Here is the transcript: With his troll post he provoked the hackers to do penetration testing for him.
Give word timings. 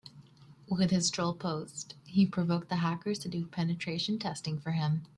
With 0.67 0.89
his 0.89 1.11
troll 1.11 1.33
post 1.35 1.93
he 2.07 2.25
provoked 2.25 2.69
the 2.69 2.77
hackers 2.77 3.19
to 3.19 3.29
do 3.29 3.45
penetration 3.45 4.17
testing 4.17 4.59
for 4.59 4.71
him. 4.71 5.03